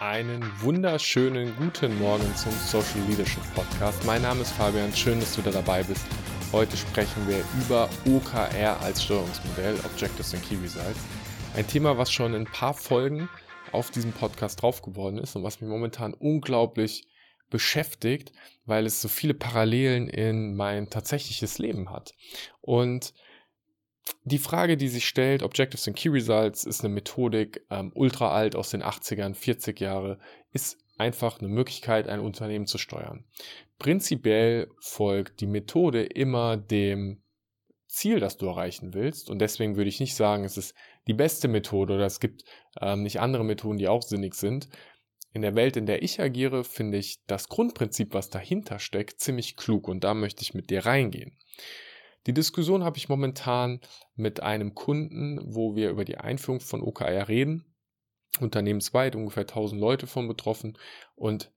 [0.00, 4.02] Einen wunderschönen guten Morgen zum Social Leadership Podcast.
[4.06, 6.06] Mein Name ist Fabian, schön, dass du da dabei bist.
[6.52, 10.98] Heute sprechen wir über OKR als Steuerungsmodell, Objectives and Key Results.
[11.54, 13.28] Ein Thema, was schon in ein paar Folgen
[13.72, 17.06] auf diesem Podcast drauf geworden ist und was mich momentan unglaublich
[17.50, 18.32] beschäftigt,
[18.64, 22.14] weil es so viele Parallelen in mein tatsächliches Leben hat.
[22.62, 23.12] Und
[24.24, 28.56] die Frage, die sich stellt, Objectives and Key Results, ist eine Methodik, ähm, ultra alt
[28.56, 30.18] aus den 80ern, 40 Jahre,
[30.52, 33.24] ist einfach eine Möglichkeit, ein Unternehmen zu steuern.
[33.78, 37.22] Prinzipiell folgt die Methode immer dem
[37.90, 39.30] Ziel, das du erreichen willst.
[39.30, 40.74] Und deswegen würde ich nicht sagen, es ist
[41.06, 42.44] die beste Methode oder es gibt
[42.80, 44.68] ähm, nicht andere Methoden, die auch sinnig sind.
[45.32, 49.56] In der Welt, in der ich agiere, finde ich das Grundprinzip, was dahinter steckt, ziemlich
[49.56, 51.36] klug und da möchte ich mit dir reingehen.
[52.26, 53.80] Die Diskussion habe ich momentan
[54.14, 57.64] mit einem Kunden, wo wir über die Einführung von OKR reden.
[58.38, 60.78] Unternehmensweit ungefähr 1000 Leute von betroffen.
[61.14, 61.52] Und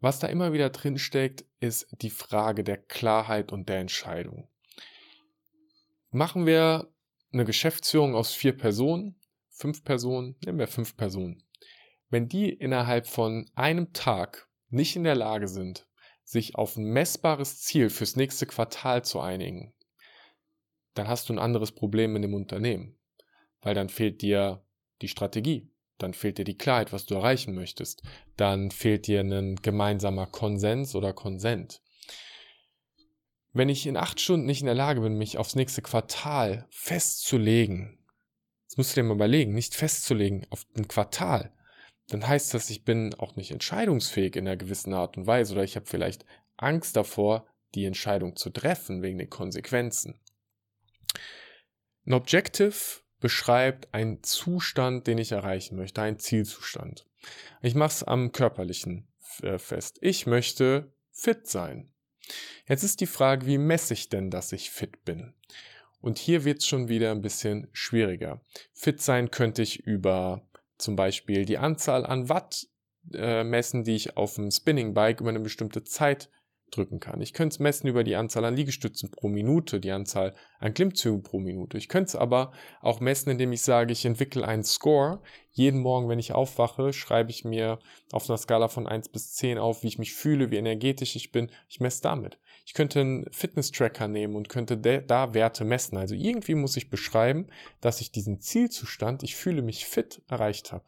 [0.00, 4.48] was da immer wieder drin steckt, ist die Frage der Klarheit und der Entscheidung.
[6.10, 6.92] Machen wir
[7.32, 11.42] eine Geschäftsführung aus vier Personen, fünf Personen, nehmen wir fünf Personen.
[12.10, 15.88] Wenn die innerhalb von einem Tag nicht in der Lage sind,
[16.22, 19.73] sich auf ein messbares Ziel fürs nächste Quartal zu einigen,
[20.94, 22.96] dann hast du ein anderes Problem in dem Unternehmen.
[23.60, 24.64] Weil dann fehlt dir
[25.02, 28.02] die Strategie, dann fehlt dir die Klarheit, was du erreichen möchtest,
[28.36, 31.80] dann fehlt dir ein gemeinsamer Konsens oder Konsent.
[33.52, 37.98] Wenn ich in acht Stunden nicht in der Lage bin, mich aufs nächste Quartal festzulegen,
[38.66, 41.52] das musst du dir mal überlegen, nicht festzulegen auf ein Quartal,
[42.08, 45.64] dann heißt das, ich bin auch nicht entscheidungsfähig in einer gewissen Art und Weise oder
[45.64, 50.20] ich habe vielleicht Angst davor, die Entscheidung zu treffen wegen den Konsequenzen.
[52.06, 52.74] Ein Objective
[53.20, 57.06] beschreibt einen Zustand, den ich erreichen möchte, einen Zielzustand.
[57.62, 59.08] Ich mache es am körperlichen
[59.42, 59.98] äh, fest.
[60.02, 61.90] Ich möchte fit sein.
[62.66, 65.34] Jetzt ist die Frage, wie messe ich denn, dass ich fit bin?
[66.00, 68.42] Und hier wird es schon wieder ein bisschen schwieriger.
[68.74, 72.66] Fit sein könnte ich über zum Beispiel die Anzahl an Watt
[73.14, 76.30] äh, messen, die ich auf dem Spinning Bike über eine bestimmte Zeit
[76.76, 77.20] drücken kann.
[77.20, 81.22] Ich könnte es messen über die Anzahl an Liegestützen pro Minute, die Anzahl an Klimmzügen
[81.22, 81.78] pro Minute.
[81.78, 85.20] Ich könnte es aber auch messen, indem ich sage, ich entwickle einen Score.
[85.52, 87.78] Jeden Morgen, wenn ich aufwache, schreibe ich mir
[88.12, 91.32] auf einer Skala von 1 bis 10 auf, wie ich mich fühle, wie energetisch ich
[91.32, 91.50] bin.
[91.68, 92.38] Ich messe damit.
[92.66, 95.98] Ich könnte einen Fitness-Tracker nehmen und könnte da Werte messen.
[95.98, 97.48] Also irgendwie muss ich beschreiben,
[97.80, 100.84] dass ich diesen Zielzustand, ich fühle mich fit, erreicht habe.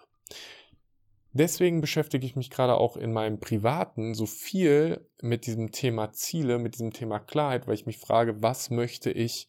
[1.36, 6.58] Deswegen beschäftige ich mich gerade auch in meinem Privaten so viel mit diesem Thema Ziele,
[6.58, 9.48] mit diesem Thema Klarheit, weil ich mich frage, was möchte ich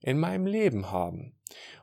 [0.00, 1.36] in meinem Leben haben?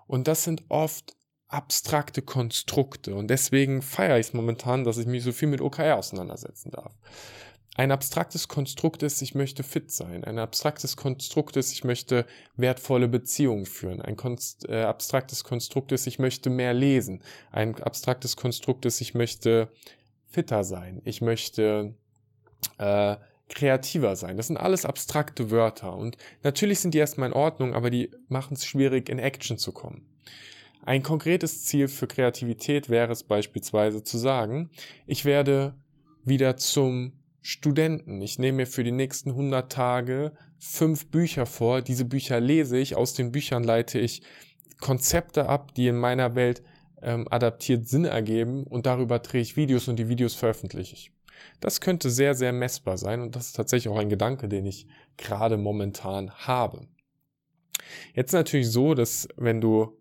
[0.07, 1.16] Und das sind oft
[1.47, 5.97] abstrakte Konstrukte und deswegen feiere ich es momentan, dass ich mich so viel mit OKR
[5.97, 6.93] auseinandersetzen darf.
[7.78, 10.24] Ein abstraktes Konstrukt ist, ich möchte fit sein.
[10.24, 12.25] Ein abstraktes Konstrukt ist, ich möchte
[12.56, 14.02] wertvolle Beziehungen führen.
[14.02, 17.22] Ein Konst, äh, abstraktes Konstrukt ist, ich möchte mehr lesen.
[17.52, 19.69] Ein abstraktes Konstrukt ist, ich möchte
[20.30, 21.02] fitter sein.
[21.03, 21.94] Ich möchte
[22.78, 23.18] äh,
[23.50, 24.38] kreativer sein.
[24.38, 25.97] Das sind alles abstrakte Wörter.
[25.97, 29.74] Und natürlich sind die erstmal in Ordnung, aber die machen es schwierig, in Action zu
[29.74, 30.08] kommen.
[30.85, 34.69] Ein konkretes Ziel für Kreativität wäre es beispielsweise zu sagen,
[35.08, 35.75] ich werde
[36.24, 37.12] wieder zum
[37.47, 38.23] Studenten.
[38.23, 41.83] Ich nehme mir für die nächsten 100 Tage fünf Bücher vor.
[41.83, 42.95] Diese Bücher lese ich.
[42.95, 44.23] Aus den Büchern leite ich
[44.81, 46.63] Konzepte ab, die in meiner Welt
[47.03, 51.11] ähm, adaptiert Sinn ergeben und darüber drehe ich Videos und die Videos veröffentliche ich.
[51.59, 54.88] Das könnte sehr, sehr messbar sein und das ist tatsächlich auch ein Gedanke, den ich
[55.16, 56.88] gerade momentan habe.
[58.16, 59.95] Jetzt natürlich so, dass wenn du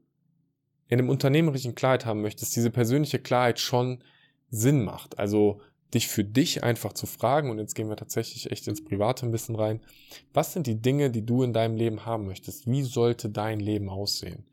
[0.88, 4.03] in einem unternehmerischen Klarheit haben möchtest, diese persönliche Klarheit schon
[4.49, 5.19] Sinn macht.
[5.19, 5.60] Also
[5.94, 9.32] dich für dich einfach zu fragen, und jetzt gehen wir tatsächlich echt ins Private ein
[9.32, 9.81] bisschen rein,
[10.32, 12.66] was sind die Dinge, die du in deinem Leben haben möchtest?
[12.66, 14.44] Wie sollte dein Leben aussehen?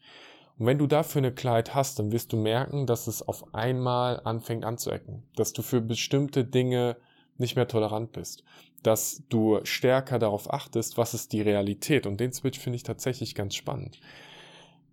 [0.58, 4.22] Und wenn du dafür eine Klarheit hast, dann wirst du merken, dass es auf einmal
[4.24, 6.98] anfängt anzuecken, dass du für bestimmte Dinge
[7.38, 8.44] nicht mehr tolerant bist,
[8.84, 12.06] dass du stärker darauf achtest, was ist die Realität.
[12.06, 14.00] Und den Switch finde ich tatsächlich ganz spannend.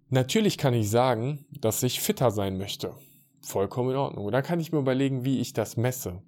[0.08, 2.94] Natürlich kann ich sagen, dass ich fitter sein möchte
[3.40, 4.26] vollkommen in Ordnung.
[4.26, 6.23] Und dann kann ich mir überlegen, wie ich das messe.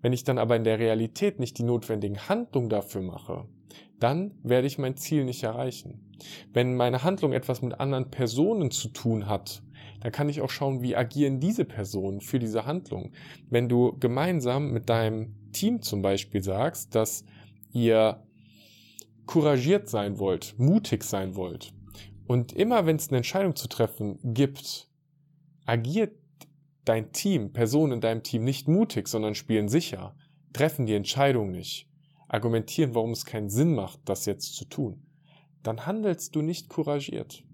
[0.00, 3.46] Wenn ich dann aber in der Realität nicht die notwendigen Handlungen dafür mache,
[3.98, 6.12] dann werde ich mein Ziel nicht erreichen.
[6.52, 9.62] Wenn meine Handlung etwas mit anderen Personen zu tun hat,
[10.00, 13.12] dann kann ich auch schauen, wie agieren diese Personen für diese Handlung.
[13.48, 17.24] Wenn du gemeinsam mit deinem Team zum Beispiel sagst, dass
[17.72, 18.24] ihr
[19.26, 21.72] couragiert sein wollt, mutig sein wollt,
[22.26, 24.88] und immer wenn es eine Entscheidung zu treffen gibt,
[25.66, 26.16] agiert
[26.84, 30.14] dein Team, Personen in deinem Team nicht mutig, sondern spielen sicher,
[30.52, 31.88] treffen die Entscheidung nicht,
[32.28, 35.02] argumentieren, warum es keinen Sinn macht, das jetzt zu tun,
[35.62, 37.44] dann handelst du nicht couragiert.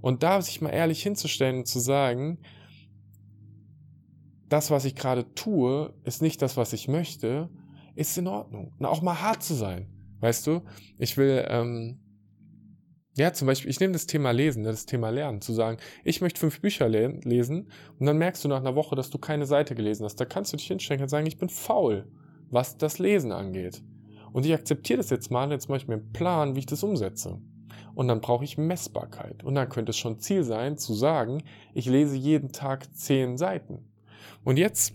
[0.00, 2.38] Und da sich mal ehrlich hinzustellen und zu sagen,
[4.48, 7.50] das, was ich gerade tue, ist nicht das, was ich möchte,
[7.94, 8.72] ist in Ordnung.
[8.78, 9.88] Und auch mal hart zu sein.
[10.20, 10.62] Weißt du,
[10.98, 12.00] ich will, ähm,
[13.18, 16.40] ja, zum Beispiel, ich nehme das Thema Lesen, das Thema Lernen, zu sagen, ich möchte
[16.40, 19.74] fünf Bücher le lesen und dann merkst du nach einer Woche, dass du keine Seite
[19.74, 20.16] gelesen hast.
[20.16, 22.06] Da kannst du dich hinstellen und sagen, ich bin faul,
[22.50, 23.82] was das Lesen angeht.
[24.32, 26.66] Und ich akzeptiere das jetzt mal und jetzt mache ich mir einen Plan, wie ich
[26.66, 27.40] das umsetze.
[27.94, 29.42] Und dann brauche ich Messbarkeit.
[29.42, 31.42] Und dann könnte es schon Ziel sein, zu sagen,
[31.74, 33.88] ich lese jeden Tag zehn Seiten.
[34.44, 34.94] Und jetzt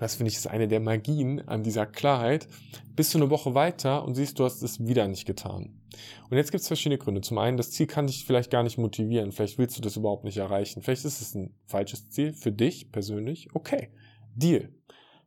[0.00, 2.48] das finde ich ist eine der Magien an dieser Klarheit,
[2.96, 5.81] bist du eine Woche weiter und siehst, du hast es wieder nicht getan.
[6.30, 7.20] Und jetzt gibt es verschiedene Gründe.
[7.20, 9.32] Zum einen, das Ziel kann dich vielleicht gar nicht motivieren.
[9.32, 10.82] Vielleicht willst du das überhaupt nicht erreichen.
[10.82, 13.48] Vielleicht ist es ein falsches Ziel für dich persönlich.
[13.54, 13.90] Okay,
[14.34, 14.72] Deal.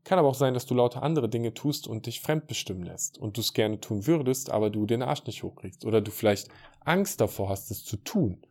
[0.04, 3.38] Kann aber auch sein, dass du lauter andere Dinge tust und dich fremdbestimmen lässt und
[3.38, 5.84] du es gerne tun würdest, aber du den Arsch nicht hochkriegst.
[5.84, 6.50] Oder du vielleicht
[6.82, 8.46] Angst davor hast, es zu tun.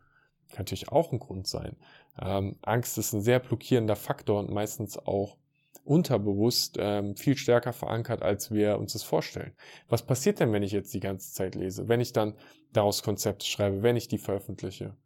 [0.49, 1.77] Kann natürlich auch ein Grund sein.
[2.21, 5.37] Ähm, Angst ist ein sehr blockierender Faktor und meistens auch
[5.85, 9.53] unterbewusst ähm, viel stärker verankert, als wir uns das vorstellen.
[9.87, 11.87] Was passiert denn, wenn ich jetzt die ganze Zeit lese?
[11.87, 12.35] Wenn ich dann
[12.73, 14.97] daraus Konzepte schreibe, wenn ich die veröffentliche?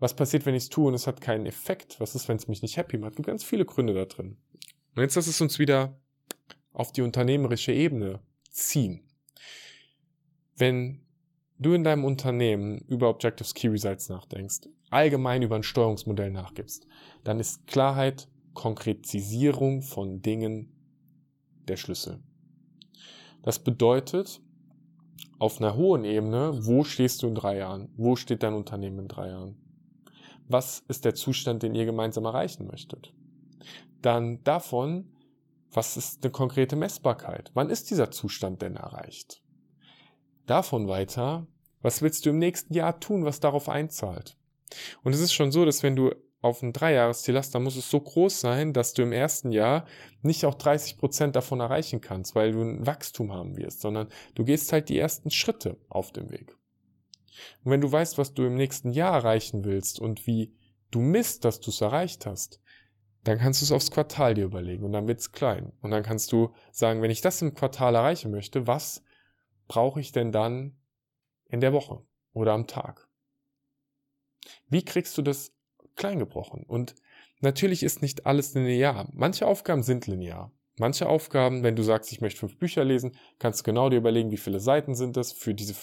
[0.00, 2.00] Was passiert, wenn ich es tue und es hat keinen Effekt?
[2.00, 3.12] Was ist, wenn es mich nicht happy macht?
[3.12, 4.36] Es gibt ganz viele Gründe da drin.
[4.96, 5.98] Und jetzt lass es uns wieder
[6.72, 8.20] auf die unternehmerische Ebene
[8.50, 9.08] ziehen.
[10.56, 11.06] Wenn
[11.58, 16.86] du in deinem Unternehmen über Objectives Key Results nachdenkst, allgemein über ein Steuerungsmodell nachgibst,
[17.22, 20.72] dann ist Klarheit Konkretisierung von Dingen
[21.68, 22.22] der Schlüssel.
[23.42, 24.40] Das bedeutet,
[25.38, 27.90] auf einer hohen Ebene, wo stehst du in drei Jahren?
[27.96, 29.56] Wo steht dein Unternehmen in drei Jahren?
[30.48, 33.12] Was ist der Zustand, den ihr gemeinsam erreichen möchtet?
[34.00, 35.10] Dann davon,
[35.72, 37.50] was ist eine konkrete Messbarkeit?
[37.54, 39.42] Wann ist dieser Zustand denn erreicht?
[40.46, 41.46] Davon weiter,
[41.82, 44.36] was willst du im nächsten Jahr tun, was darauf einzahlt?
[45.02, 46.10] Und es ist schon so, dass wenn du
[46.44, 49.86] auf ein Dreijahresziel hast, dann muss es so groß sein, dass du im ersten Jahr
[50.20, 54.44] nicht auch 30 Prozent davon erreichen kannst, weil du ein Wachstum haben wirst, sondern du
[54.44, 56.54] gehst halt die ersten Schritte auf dem Weg.
[57.64, 60.54] Und wenn du weißt, was du im nächsten Jahr erreichen willst und wie
[60.90, 62.60] du misst, dass du es erreicht hast,
[63.24, 65.72] dann kannst du es aufs Quartal dir überlegen und dann wird es klein.
[65.80, 69.02] Und dann kannst du sagen, wenn ich das im Quartal erreichen möchte, was
[69.66, 70.76] brauche ich denn dann
[71.46, 72.04] in der Woche
[72.34, 73.08] oder am Tag?
[74.68, 75.53] Wie kriegst du das
[75.96, 76.64] klein gebrochen.
[76.66, 76.94] Und
[77.40, 79.08] natürlich ist nicht alles linear.
[79.12, 80.52] Manche Aufgaben sind linear.
[80.76, 84.32] Manche Aufgaben, wenn du sagst, ich möchte fünf Bücher lesen, kannst du genau dir überlegen,
[84.32, 85.74] wie viele Seiten sind das für diese.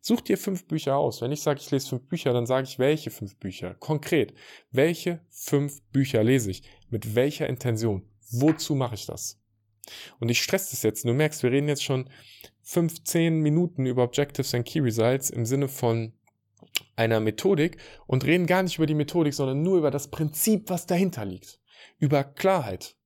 [0.00, 1.20] Such dir fünf Bücher aus.
[1.20, 3.74] Wenn ich sage, ich lese fünf Bücher, dann sage ich, welche fünf Bücher.
[3.74, 4.34] Konkret.
[4.70, 6.62] Welche fünf Bücher lese ich?
[6.88, 8.08] Mit welcher Intention?
[8.30, 9.40] Wozu mache ich das?
[10.20, 11.04] Und ich stresse das jetzt.
[11.04, 12.08] Du merkst, wir reden jetzt schon
[12.62, 16.12] 15 Minuten über Objectives and Key Results im Sinne von
[17.02, 20.86] einer Methodik und reden gar nicht über die Methodik, sondern nur über das Prinzip, was
[20.86, 21.60] dahinter liegt.
[21.98, 22.96] Über Klarheit.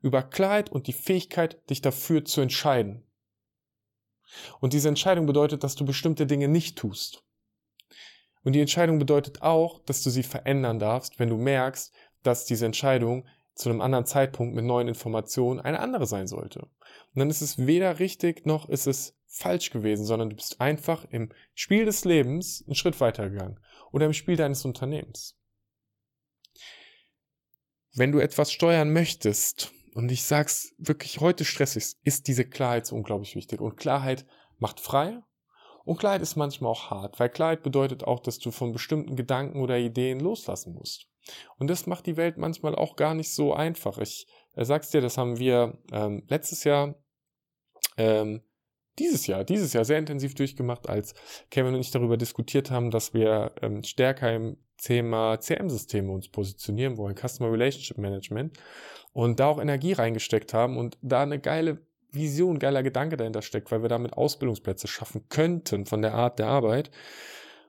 [0.00, 3.04] Über Klarheit und die Fähigkeit, dich dafür zu entscheiden.
[4.60, 7.24] Und diese Entscheidung bedeutet, dass du bestimmte Dinge nicht tust.
[8.44, 11.92] Und die Entscheidung bedeutet auch, dass du sie verändern darfst, wenn du merkst,
[12.22, 16.60] dass diese Entscheidung zu einem anderen Zeitpunkt mit neuen Informationen eine andere sein sollte.
[16.60, 21.04] Und dann ist es weder richtig noch ist es falsch gewesen, sondern du bist einfach
[21.10, 23.60] im Spiel des Lebens einen Schritt weitergegangen
[23.92, 25.38] oder im Spiel deines Unternehmens.
[27.94, 32.96] Wenn du etwas steuern möchtest, und ich sag's wirklich heute stressig, ist diese Klarheit so
[32.96, 33.60] unglaublich wichtig.
[33.60, 34.26] Und Klarheit
[34.58, 35.20] macht frei.
[35.84, 39.60] Und Klarheit ist manchmal auch hart, weil Klarheit bedeutet auch, dass du von bestimmten Gedanken
[39.60, 41.08] oder Ideen loslassen musst.
[41.56, 43.98] Und das macht die Welt manchmal auch gar nicht so einfach.
[43.98, 46.94] Ich äh, sag's dir, das haben wir ähm, letztes Jahr
[47.96, 48.42] ähm,
[48.98, 51.14] dieses Jahr, dieses Jahr sehr intensiv durchgemacht, als
[51.50, 56.96] Kevin und ich darüber diskutiert haben, dass wir ähm, stärker im Thema CM-Systeme uns positionieren
[56.96, 58.58] wollen, Customer Relationship Management,
[59.12, 63.70] und da auch Energie reingesteckt haben und da eine geile Vision, geiler Gedanke dahinter steckt,
[63.70, 66.90] weil wir damit Ausbildungsplätze schaffen könnten von der Art der Arbeit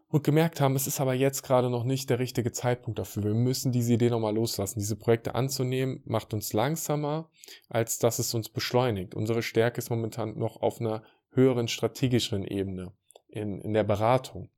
[0.10, 3.24] und gemerkt haben, es ist aber jetzt gerade noch nicht der richtige Zeitpunkt dafür.
[3.24, 4.80] Wir müssen diese Idee nochmal loslassen.
[4.80, 7.30] Diese Projekte anzunehmen, macht uns langsamer,
[7.70, 9.14] als dass es uns beschleunigt.
[9.14, 12.94] Unsere Stärke ist momentan noch auf einer höheren strategischeren Ebene
[13.28, 14.50] in, in der Beratung.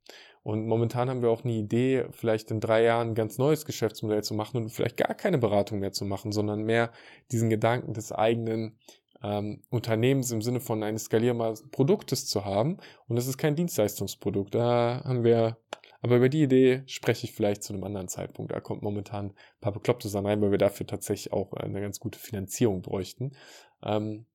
[0.42, 4.24] Und momentan haben wir auch eine Idee, vielleicht in drei Jahren ein ganz neues Geschäftsmodell
[4.24, 6.90] zu machen und vielleicht gar keine Beratung mehr zu machen, sondern mehr
[7.30, 8.76] diesen Gedanken des eigenen
[9.22, 12.78] ähm, Unternehmens im Sinne von eines skalierbaren Produktes zu haben.
[13.06, 14.52] Und das ist kein Dienstleistungsprodukt.
[14.54, 15.58] Da haben wir,
[16.00, 18.50] aber über die Idee spreche ich vielleicht zu einem anderen Zeitpunkt.
[18.50, 22.00] Da kommt momentan ein paar bekloppte Sachen rein, weil wir dafür tatsächlich auch eine ganz
[22.00, 23.36] gute Finanzierung bräuchten.
[23.84, 24.26] Ähm,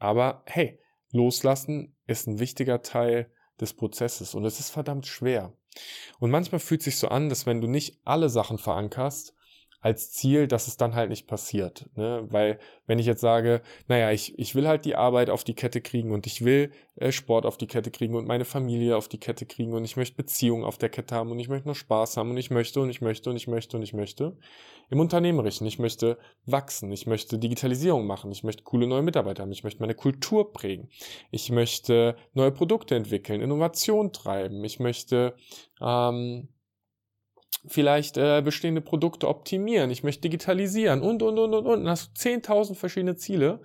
[0.00, 0.80] aber hey,
[1.14, 3.30] loslassen ist ein wichtiger Teil
[3.60, 5.56] des Prozesses und es ist verdammt schwer.
[6.18, 9.34] Und manchmal fühlt es sich so an, dass wenn du nicht alle Sachen verankerst,
[9.84, 11.90] als Ziel, dass es dann halt nicht passiert.
[11.94, 12.24] Ne?
[12.30, 15.82] Weil wenn ich jetzt sage, naja, ich, ich will halt die Arbeit auf die Kette
[15.82, 19.20] kriegen und ich will äh, Sport auf die Kette kriegen und meine Familie auf die
[19.20, 22.16] Kette kriegen und ich möchte Beziehungen auf der Kette haben und ich möchte nur Spaß
[22.16, 24.38] haben und ich möchte und ich möchte und ich möchte und ich möchte.
[24.88, 29.52] Im Unternehmerischen, ich möchte wachsen, ich möchte Digitalisierung machen, ich möchte coole neue Mitarbeiter haben,
[29.52, 30.88] ich möchte meine Kultur prägen,
[31.30, 35.34] ich möchte neue Produkte entwickeln, Innovation treiben, ich möchte
[35.82, 36.48] ähm,
[37.66, 41.80] vielleicht äh, bestehende Produkte optimieren, ich möchte digitalisieren und, und, und, und, und.
[41.80, 43.60] Dann hast du 10.000 verschiedene Ziele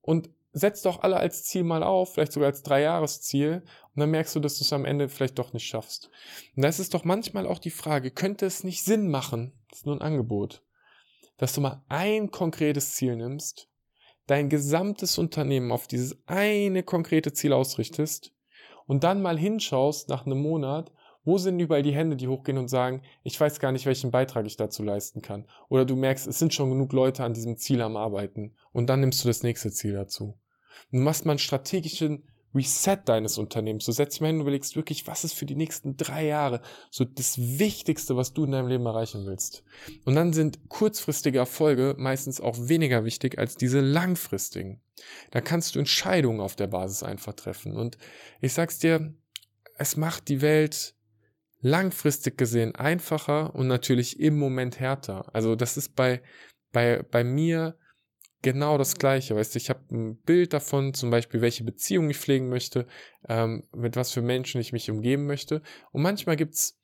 [0.00, 3.62] und setzt doch alle als Ziel mal auf, vielleicht sogar als Dreijahresziel
[3.94, 6.10] und dann merkst du, dass du es am Ende vielleicht doch nicht schaffst.
[6.54, 9.86] Und da ist doch manchmal auch die Frage, könnte es nicht Sinn machen, das ist
[9.86, 10.62] nur ein Angebot,
[11.38, 13.68] dass du mal ein konkretes Ziel nimmst,
[14.26, 18.32] dein gesamtes Unternehmen auf dieses eine konkrete Ziel ausrichtest
[18.86, 20.92] und dann mal hinschaust nach einem Monat
[21.24, 24.46] wo sind überall die Hände, die hochgehen und sagen, ich weiß gar nicht, welchen Beitrag
[24.46, 25.46] ich dazu leisten kann?
[25.68, 29.00] Oder du merkst, es sind schon genug Leute an diesem Ziel am Arbeiten und dann
[29.00, 30.38] nimmst du das nächste Ziel dazu.
[30.90, 32.24] Du machst mal einen strategischen
[32.54, 33.86] Reset deines Unternehmens.
[33.86, 36.60] Du setzt mal hin und überlegst wirklich, was ist für die nächsten drei Jahre
[36.90, 39.64] so das Wichtigste, was du in deinem Leben erreichen willst.
[40.04, 44.82] Und dann sind kurzfristige Erfolge meistens auch weniger wichtig als diese langfristigen.
[45.30, 47.74] Da kannst du Entscheidungen auf der Basis einfach treffen.
[47.74, 47.96] Und
[48.40, 49.14] ich sag's dir,
[49.76, 50.94] es macht die Welt
[51.62, 55.34] langfristig gesehen einfacher und natürlich im Moment härter.
[55.34, 56.20] Also das ist bei,
[56.72, 57.78] bei, bei mir
[58.42, 59.36] genau das Gleiche.
[59.36, 62.86] Weißt du, ich habe ein Bild davon, zum Beispiel, welche Beziehung ich pflegen möchte,
[63.28, 65.62] ähm, mit was für Menschen ich mich umgeben möchte.
[65.92, 66.78] Und manchmal gibt's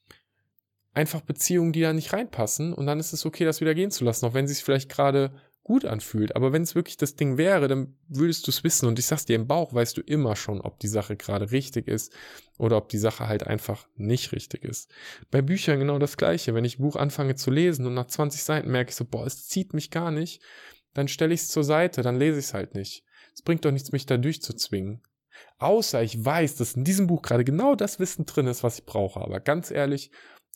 [0.95, 4.05] einfach Beziehungen, die da nicht reinpassen und dann ist es okay, das wieder gehen zu
[4.05, 5.33] lassen, auch wenn sie es vielleicht gerade
[5.69, 6.35] gut anfühlt.
[6.35, 8.87] Aber wenn es wirklich das Ding wäre, dann würdest du es wissen.
[8.87, 11.89] Und ich sag's dir, im Bauch weißt du immer schon, ob die Sache gerade richtig
[11.89, 12.11] ist
[12.57, 14.91] oder ob die Sache halt einfach nicht richtig ist.
[15.31, 16.55] Bei Büchern genau das Gleiche.
[16.55, 19.27] Wenn ich ein Buch anfange zu lesen und nach 20 Seiten merke ich so, boah,
[19.27, 20.43] es zieht mich gar nicht,
[20.95, 23.05] dann stelle ich es zur Seite, dann lese ich es halt nicht.
[23.35, 25.03] Es bringt doch nichts, mich da durchzuzwingen.
[25.59, 28.87] Außer ich weiß, dass in diesem Buch gerade genau das Wissen drin ist, was ich
[28.87, 29.21] brauche.
[29.21, 30.13] Aber ganz ehrlich,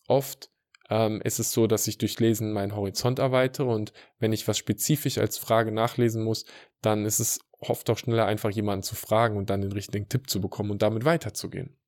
[0.09, 0.52] oft
[0.93, 4.59] ähm, ist es so, dass ich durch Lesen meinen Horizont erweitere und wenn ich was
[4.59, 6.45] spezifisch als Frage nachlesen muss,
[6.83, 10.29] dann ist es oft auch schneller einfach jemanden zu fragen und dann den richtigen Tipp
[10.29, 11.79] zu bekommen und damit weiterzugehen.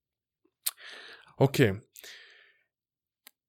[1.37, 1.83] Okay.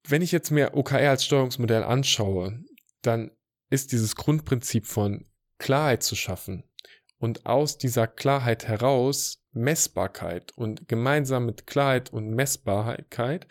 [0.05, 2.61] Wenn ich jetzt mir OKR als Steuerungsmodell anschaue,
[3.01, 3.31] dann
[3.69, 5.25] ist dieses Grundprinzip von
[5.57, 6.65] Klarheit zu schaffen
[7.17, 13.47] und aus dieser Klarheit heraus Messbarkeit und gemeinsam mit Klarheit und Messbarkeit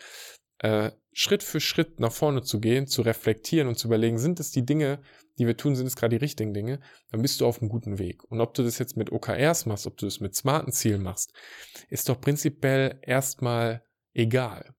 [0.59, 4.51] äh, Schritt für Schritt nach vorne zu gehen, zu reflektieren und zu überlegen, sind es
[4.51, 4.99] die Dinge,
[5.37, 7.99] die wir tun, sind es gerade die richtigen Dinge, dann bist du auf einem guten
[7.99, 8.25] Weg.
[8.25, 11.31] Und ob du das jetzt mit OKRs machst, ob du das mit smarten Zielen machst,
[11.87, 13.81] ist doch prinzipiell erstmal
[14.13, 14.75] egal.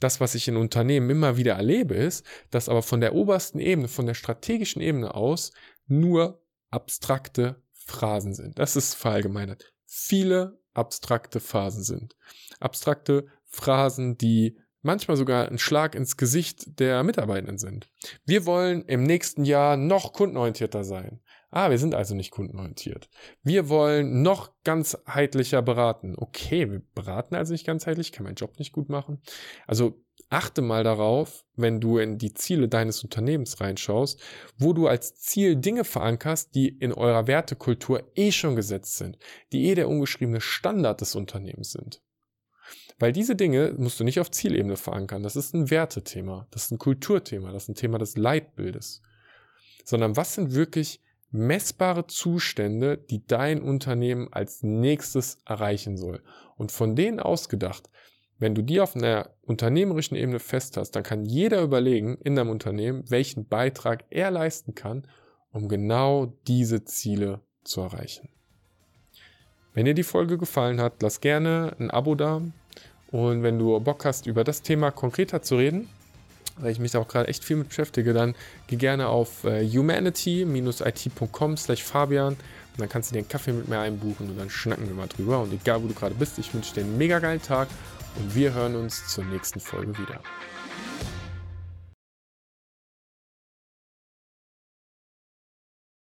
[0.00, 3.88] Das, was ich in Unternehmen immer wieder erlebe, ist, dass aber von der obersten Ebene,
[3.88, 5.52] von der strategischen Ebene aus
[5.88, 8.58] nur abstrakte Phrasen sind.
[8.58, 9.74] Das ist verallgemeinert.
[9.84, 12.16] Viele abstrakte Phasen sind.
[12.60, 14.56] Abstrakte Phrasen, die
[14.86, 17.90] manchmal sogar ein Schlag ins Gesicht der Mitarbeitenden sind.
[18.24, 21.20] Wir wollen im nächsten Jahr noch kundenorientierter sein.
[21.50, 23.08] Ah, wir sind also nicht kundenorientiert.
[23.42, 26.14] Wir wollen noch ganzheitlicher beraten.
[26.16, 29.20] Okay, wir beraten also nicht ganzheitlich, kann meinen Job nicht gut machen.
[29.66, 34.20] Also achte mal darauf, wenn du in die Ziele deines Unternehmens reinschaust,
[34.58, 39.18] wo du als Ziel Dinge verankerst, die in eurer Wertekultur eh schon gesetzt sind,
[39.52, 42.02] die eh der ungeschriebene Standard des Unternehmens sind.
[42.98, 45.22] Weil diese Dinge musst du nicht auf Zielebene verankern.
[45.22, 49.02] Das ist ein Wertethema, das ist ein Kulturthema, das ist ein Thema des Leitbildes.
[49.84, 56.22] Sondern was sind wirklich messbare Zustände, die dein Unternehmen als nächstes erreichen soll?
[56.56, 57.90] Und von denen ausgedacht,
[58.38, 62.50] wenn du die auf einer unternehmerischen Ebene fest hast, dann kann jeder überlegen in deinem
[62.50, 65.06] Unternehmen, welchen Beitrag er leisten kann,
[65.52, 68.28] um genau diese Ziele zu erreichen.
[69.76, 72.40] Wenn dir die Folge gefallen hat, lass gerne ein Abo da.
[73.10, 75.86] Und wenn du Bock hast, über das Thema konkreter zu reden,
[76.56, 78.34] weil ich mich da auch gerade echt viel mit beschäftige, dann
[78.68, 82.38] geh gerne auf äh, humanity-it.com slash Fabian und
[82.78, 85.42] dann kannst du dir einen Kaffee mit mir einbuchen und dann schnacken wir mal drüber.
[85.42, 87.68] Und egal, wo du gerade bist, ich wünsche dir einen mega geilen Tag
[88.18, 90.22] und wir hören uns zur nächsten Folge wieder.